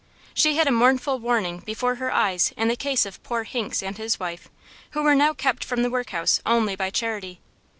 [0.33, 3.99] She had a mournful warning before her eyes in the case of poor Hinks and
[3.99, 4.49] his wife,
[4.97, 7.39] who were now kept from the workhouse only by charity.